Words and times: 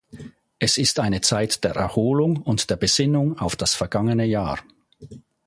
Es 0.57 0.79
ist 0.79 0.99
eine 0.99 1.21
Zeit 1.21 1.63
der 1.63 1.75
Erholung 1.75 2.37
und 2.37 2.71
der 2.71 2.75
Besinnung 2.75 3.37
auf 3.37 3.55
das 3.55 3.75
vergangene 3.75 4.25
Jahr. 4.25 4.57